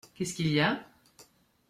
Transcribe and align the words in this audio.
Qu’est-ce 0.15 0.33
qu’il 0.33 0.47
y 0.47 0.59
a? 0.59 0.83